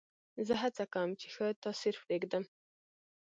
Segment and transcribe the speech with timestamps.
[0.47, 2.43] زه هڅه کوم، چي ښه تاثیر پرېږدم.